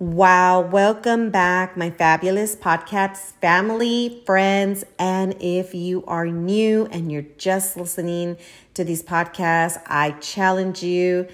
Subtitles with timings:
[0.00, 4.82] Wow, welcome back, my fabulous podcast family, friends.
[4.98, 8.36] And if you are new and you're just listening
[8.74, 11.28] to these podcasts, I challenge you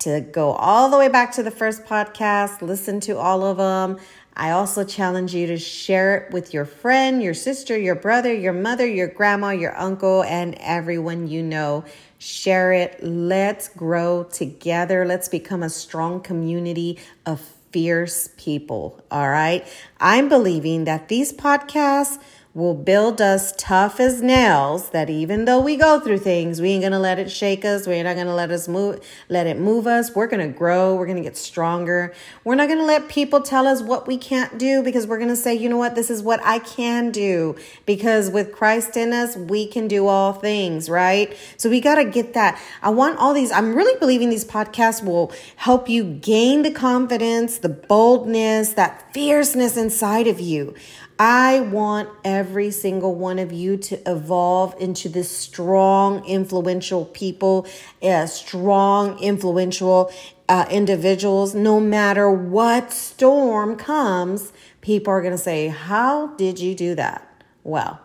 [0.00, 3.98] to go all the way back to the first podcast, listen to all of them.
[4.36, 8.52] I also challenge you to share it with your friend, your sister, your brother, your
[8.52, 11.84] mother, your grandma, your uncle, and everyone you know.
[12.18, 13.02] Share it.
[13.02, 15.06] Let's grow together.
[15.06, 17.40] Let's become a strong community of
[17.74, 19.04] fierce people.
[19.10, 19.66] All right.
[19.98, 22.20] I'm believing that these podcasts
[22.54, 26.84] will build us tough as nails that even though we go through things, we ain't
[26.84, 27.84] gonna let it shake us.
[27.84, 30.14] We're not gonna let us move, let it move us.
[30.14, 30.94] We're gonna grow.
[30.94, 32.14] We're gonna get stronger.
[32.44, 35.52] We're not gonna let people tell us what we can't do because we're gonna say,
[35.52, 37.56] you know what, this is what I can do.
[37.86, 41.36] Because with Christ in us, we can do all things, right?
[41.56, 42.60] So we gotta get that.
[42.82, 47.58] I want all these, I'm really believing these podcasts will help you gain the confidence,
[47.58, 50.72] the boldness, that fierceness inside of you.
[51.18, 57.68] I want every single one of you to evolve into this strong, influential people,
[58.02, 60.12] uh, strong, influential
[60.48, 61.54] uh, individuals.
[61.54, 67.44] No matter what storm comes, people are going to say, How did you do that?
[67.62, 68.00] Well,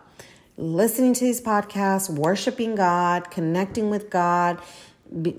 [0.56, 4.60] listening to these podcasts, worshiping God, connecting with God,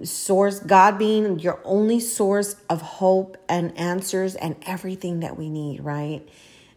[0.04, 5.80] source god being your only source of hope and answers and everything that we need
[5.80, 6.28] right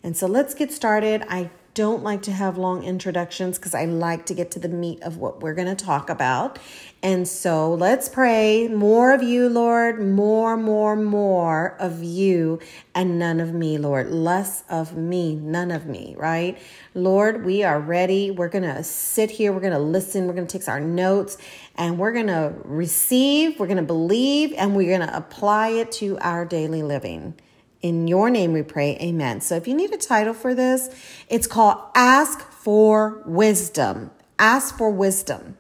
[0.05, 1.25] and so let's get started.
[1.29, 5.03] I don't like to have long introductions because I like to get to the meat
[5.03, 6.59] of what we're going to talk about.
[7.03, 12.61] And so let's pray more of you, Lord, more, more, more of you,
[12.95, 14.11] and none of me, Lord.
[14.13, 16.59] Less of me, none of me, right?
[16.95, 18.31] Lord, we are ready.
[18.31, 19.53] We're going to sit here.
[19.53, 20.29] We're going to listen.
[20.29, 21.39] We're going to take our notes
[21.77, 25.91] and we're going to receive, we're going to believe, and we're going to apply it
[25.91, 27.35] to our daily living.
[27.85, 29.43] In your name we pray, amen.
[29.43, 30.89] So if you need a title for this,
[31.29, 34.11] it's called Ask for Wisdom.
[34.39, 35.59] Ask for Wisdom.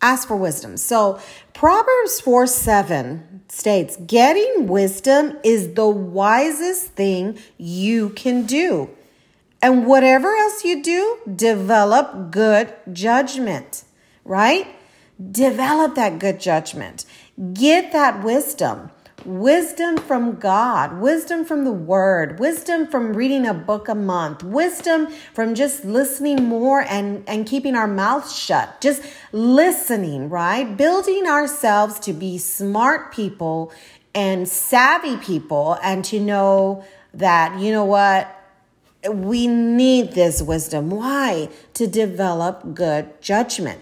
[0.00, 0.78] Ask for wisdom.
[0.78, 1.20] So
[1.52, 8.88] Proverbs 4 7 states, Getting wisdom is the wisest thing you can do.
[9.60, 13.84] And whatever else you do, develop good judgment,
[14.24, 14.66] right?
[15.20, 17.04] Develop that good judgment.
[17.52, 18.90] Get that wisdom
[19.26, 25.08] wisdom from God, wisdom from the Word, wisdom from reading a book a month, wisdom
[25.34, 30.76] from just listening more and, and keeping our mouths shut, just listening, right?
[30.76, 33.72] Building ourselves to be smart people
[34.14, 38.32] and savvy people and to know that, you know what?
[39.08, 40.90] We need this wisdom.
[40.90, 41.48] Why?
[41.74, 43.80] To develop good judgment.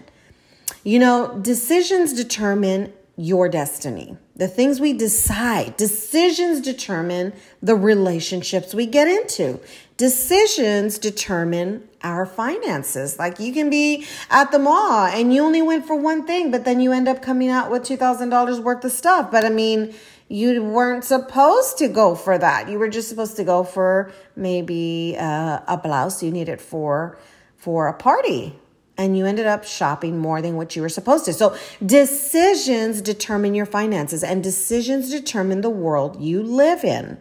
[0.82, 4.16] You know, decisions determine your destiny.
[4.36, 7.32] The things we decide, decisions determine
[7.62, 9.60] the relationships we get into.
[9.96, 13.18] Decisions determine our finances.
[13.18, 16.64] Like you can be at the mall and you only went for one thing, but
[16.64, 19.30] then you end up coming out with $2,000 worth of stuff.
[19.30, 19.94] But I mean,
[20.28, 22.68] you weren't supposed to go for that.
[22.68, 27.18] You were just supposed to go for maybe uh, a blouse you needed for
[27.56, 28.58] for a party
[28.96, 31.32] and you ended up shopping more than what you were supposed to.
[31.32, 37.18] So, decisions determine your finances, and decisions determine the world you live in.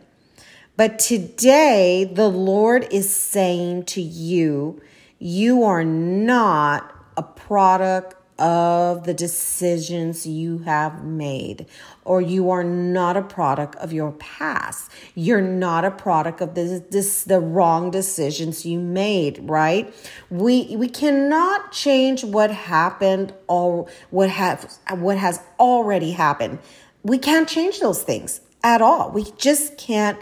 [0.75, 4.81] But today, the Lord is saying to you,
[5.19, 11.65] you are not a product of the decisions you have made,
[12.03, 14.91] or you are not a product of your past.
[15.15, 19.93] You're not a product of the, this, the wrong decisions you made, right?
[20.29, 26.59] We we cannot change what happened or what has what has already happened.
[27.03, 29.11] We can't change those things at all.
[29.11, 30.19] We just can't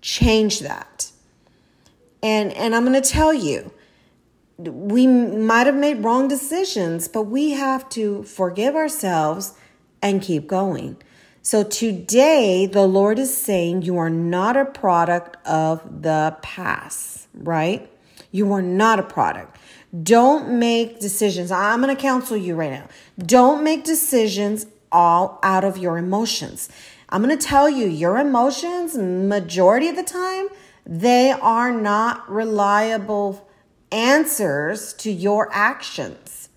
[0.00, 1.10] change that.
[2.22, 3.72] And and I'm going to tell you
[4.58, 9.54] we might have made wrong decisions, but we have to forgive ourselves
[10.00, 10.96] and keep going.
[11.42, 17.90] So today, the Lord is saying you are not a product of the past, right?
[18.30, 19.58] You are not a product.
[20.02, 21.50] Don't make decisions.
[21.50, 22.88] I'm going to counsel you right now.
[23.18, 26.68] Don't make decisions all out of your emotions.
[27.08, 30.48] I'm going to tell you, your emotions, majority of the time,
[30.86, 33.48] they are not reliable
[33.92, 36.48] answers to your actions.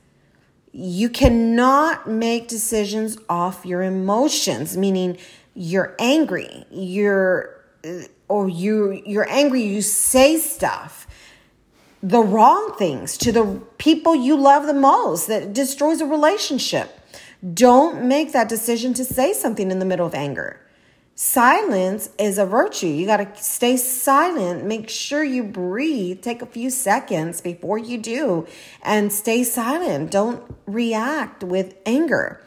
[0.71, 5.17] You cannot make decisions off your emotions, meaning
[5.53, 7.51] you're angry, you're
[8.27, 11.05] or you you're angry, you say stuff
[12.05, 16.99] the wrong things to the people you love the most that destroys a relationship.
[17.53, 20.61] Don't make that decision to say something in the middle of anger.
[21.15, 22.87] Silence is a virtue.
[22.87, 24.65] You got to stay silent.
[24.65, 26.21] Make sure you breathe.
[26.21, 28.45] Take a few seconds before you do
[28.83, 30.11] and stay silent.
[30.11, 32.41] Don't react with anger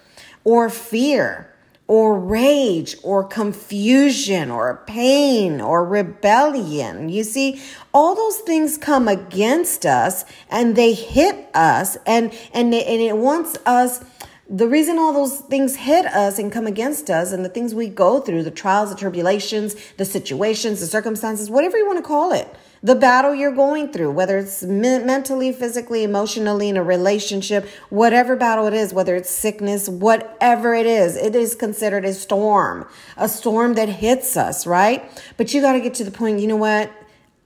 [0.45, 1.53] or fear
[1.89, 7.09] or rage or confusion or pain or rebellion.
[7.09, 7.63] You see,
[7.95, 13.57] all those things come against us and they hit us and and, and it wants
[13.65, 14.05] us
[14.51, 17.87] the reason all those things hit us and come against us and the things we
[17.87, 22.33] go through, the trials, the tribulations, the situations, the circumstances, whatever you want to call
[22.33, 22.49] it,
[22.83, 28.67] the battle you're going through, whether it's mentally, physically, emotionally, in a relationship, whatever battle
[28.67, 33.75] it is, whether it's sickness, whatever it is, it is considered a storm, a storm
[33.75, 35.11] that hits us, right?
[35.37, 36.91] But you got to get to the point, you know what?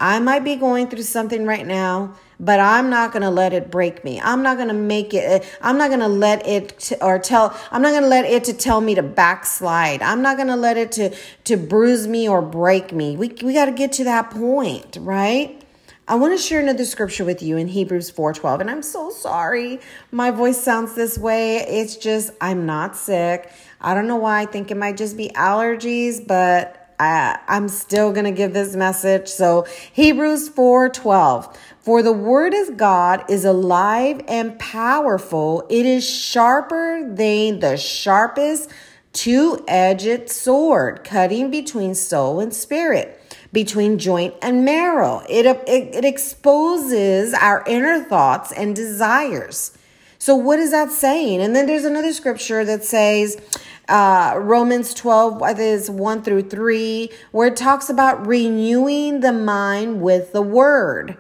[0.03, 3.71] I might be going through something right now but I'm not going to let it
[3.71, 4.21] break me.
[4.21, 7.81] I'm not going to make it, I'm not going to let it or tell, I'm
[7.81, 10.03] not going to let it to tell me to backslide.
[10.03, 11.15] I'm not going to let it to,
[11.45, 13.17] to bruise me or break me.
[13.17, 15.63] We, we got to get to that point, right?
[16.09, 19.79] I want to share another scripture with you in Hebrews 4:12 and I'm so sorry
[20.11, 21.59] my voice sounds this way.
[21.59, 23.51] It's just I'm not sick.
[23.81, 24.43] I don't know why.
[24.43, 28.77] I think it might just be allergies, but I, I'm still going to give this
[28.77, 29.29] message.
[29.29, 35.67] So Hebrews 4:12 For the word of God is alive and powerful.
[35.69, 38.71] It is sharper than the sharpest
[39.13, 43.21] two-edged sword, cutting between soul and spirit,
[43.53, 45.23] between joint and marrow.
[45.29, 49.77] It, it, it exposes our inner thoughts and desires.
[50.23, 51.41] So what is that saying?
[51.41, 53.37] And then there's another scripture that says,
[53.89, 59.33] uh, Romans 12, I think it's 1 through 3, where it talks about renewing the
[59.33, 61.17] mind with the word,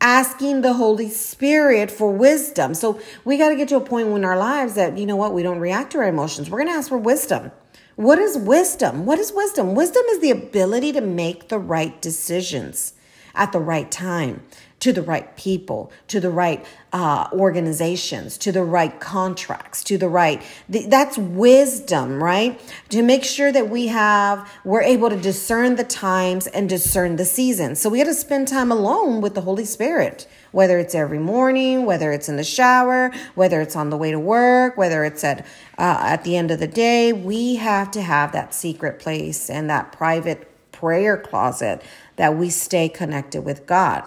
[0.00, 2.72] asking the Holy Spirit for wisdom.
[2.72, 5.34] So we got to get to a point in our lives that, you know what,
[5.34, 6.48] we don't react to our emotions.
[6.48, 7.52] We're going to ask for wisdom.
[7.96, 9.04] What is wisdom?
[9.04, 9.74] What is wisdom?
[9.74, 12.94] Wisdom is the ability to make the right decisions
[13.38, 14.42] at the right time
[14.80, 20.08] to the right people, to the right uh, organizations, to the right contracts, to the
[20.08, 20.40] right.
[20.68, 22.60] that's wisdom, right?
[22.90, 27.24] To make sure that we have, we're able to discern the times and discern the
[27.24, 27.80] seasons.
[27.80, 31.84] So we got to spend time alone with the Holy Spirit, whether it's every morning,
[31.84, 35.44] whether it's in the shower, whether it's on the way to work, whether it's at
[35.76, 37.12] uh, at the end of the day.
[37.12, 41.82] We have to have that secret place and that private prayer closet
[42.16, 44.04] that we stay connected with God.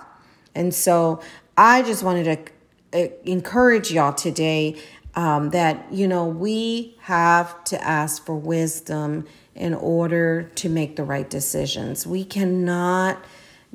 [0.55, 1.21] And so
[1.57, 2.51] I just wanted
[2.93, 4.77] to uh, encourage y'all today
[5.15, 11.03] um, that, you know, we have to ask for wisdom in order to make the
[11.03, 12.07] right decisions.
[12.07, 13.23] We cannot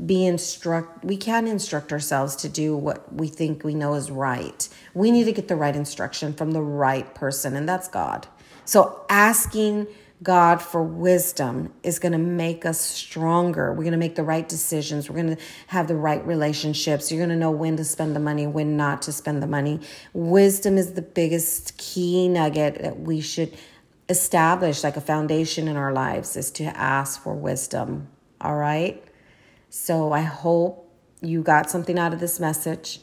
[0.05, 4.69] be instruct we can instruct ourselves to do what we think we know is right.
[4.93, 8.27] We need to get the right instruction from the right person and that's God.
[8.67, 9.87] So asking
[10.23, 13.73] God for wisdom is going to make us stronger.
[13.73, 15.11] We're going to make the right decisions.
[15.11, 17.13] We're going to have the right relationships.
[17.13, 19.81] You're going to know when to spend the money, when not to spend the money.
[20.15, 23.57] Wisdom is the biggest key nugget that we should
[24.09, 28.09] establish, like a foundation in our lives, is to ask for wisdom.
[28.41, 29.05] All right?
[29.69, 30.91] So I hope
[31.21, 33.01] you got something out of this message.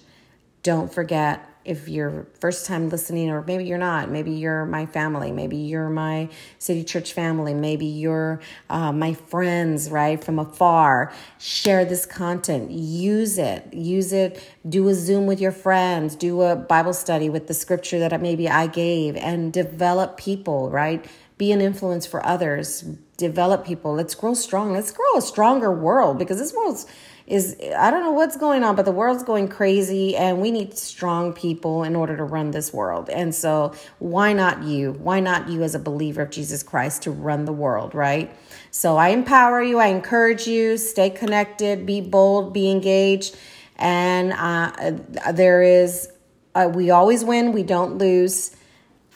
[0.64, 5.32] Don't forget, if you're first time listening or maybe you're not maybe you're my family
[5.32, 6.28] maybe you're my
[6.60, 8.40] city church family maybe you're
[8.70, 11.14] uh, my friends right from afar.
[11.40, 12.72] Share this content.
[12.72, 13.74] Use it.
[13.74, 14.44] Use it.
[14.68, 16.16] Do a zoom with your friends.
[16.16, 21.06] Do a bible study with the scripture that maybe i gave and develop people right?
[21.38, 22.82] Be an influence for others.
[23.18, 23.94] Develop people.
[23.94, 24.72] Let's grow strong.
[24.72, 26.86] Let's grow a stronger world because this world's
[27.26, 30.78] is I don't know what's going on, but the world's going crazy and we need
[30.78, 33.10] strong people in order to run this world.
[33.10, 34.94] And so, why not you?
[34.94, 38.36] Why not you as a believer of Jesus Christ to run the world, right?
[38.72, 43.38] So, I empower you, I encourage you, stay connected, be bold, be engaged.
[43.78, 46.10] And uh, there is,
[46.56, 48.56] uh, we always win, we don't lose.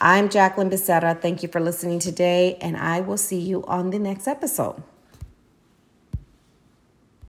[0.00, 1.20] I'm Jacqueline Becerra.
[1.20, 4.82] Thank you for listening today, and I will see you on the next episode.